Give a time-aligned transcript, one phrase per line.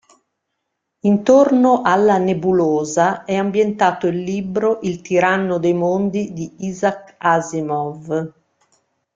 [1.01, 8.33] Intorno alla Nebulosa è ambientato il libro Il tiranno dei mondi di Isaac Asimov.